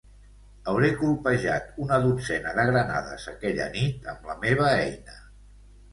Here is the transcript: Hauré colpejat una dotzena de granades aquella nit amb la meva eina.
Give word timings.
Hauré 0.71 0.87
colpejat 1.01 1.69
una 1.83 1.99
dotzena 2.07 2.55
de 2.61 2.65
granades 2.71 3.27
aquella 3.35 3.69
nit 3.77 4.11
amb 4.15 4.29
la 4.31 4.37
meva 4.47 4.71
eina. 4.79 5.21